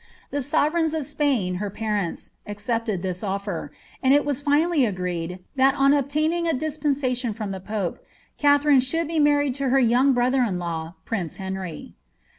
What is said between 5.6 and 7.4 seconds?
on obtaining a dispensation